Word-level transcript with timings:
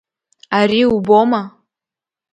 Ари 0.59 0.81
убома? 0.95 1.41